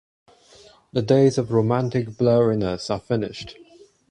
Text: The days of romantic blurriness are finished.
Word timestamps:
The 0.93 1.03
days 1.03 1.37
of 1.37 1.51
romantic 1.51 2.07
blurriness 2.17 2.89
are 2.89 2.99
finished. 2.99 3.55